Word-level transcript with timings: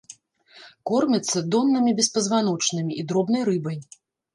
Кормяцца 0.93 1.37
доннымі 1.57 1.95
беспазваночнымі 2.03 2.93
і 3.01 3.09
дробнай 3.13 3.51
рыбай. 3.57 3.77